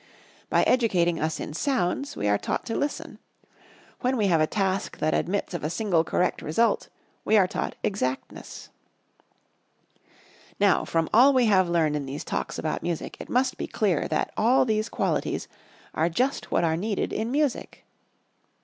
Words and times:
By 0.49 0.63
educating 0.63 1.19
us 1.19 1.39
in 1.39 1.53
sounds, 1.53 2.15
we 2.17 2.27
are 2.27 2.39
taught 2.39 2.65
to 2.65 2.75
Listen. 2.75 3.19
When 3.99 4.17
we 4.17 4.25
have 4.29 4.41
a 4.41 4.47
task 4.47 4.97
that 4.97 5.13
admits 5.13 5.53
of 5.53 5.63
a 5.63 5.69
single 5.69 6.03
correct 6.03 6.41
result, 6.41 6.89
we 7.23 7.37
are 7.37 7.45
taught 7.45 7.75
Exactness. 7.83 8.69
Now, 10.59 10.85
from 10.85 11.07
all 11.13 11.33
we 11.33 11.45
have 11.45 11.69
learned 11.69 11.95
in 11.95 12.07
these 12.07 12.23
Talks 12.23 12.57
about 12.57 12.81
music 12.81 13.15
it 13.19 13.29
must 13.29 13.59
be 13.59 13.67
clear 13.67 14.07
that 14.07 14.31
all 14.35 14.65
these 14.65 14.89
qualities 14.89 15.47
are 15.93 16.09
just 16.09 16.49
what 16.49 16.63
are 16.63 16.75
needed 16.75 17.13
in 17.13 17.31
music: 17.31 17.85
I. 17.85 18.57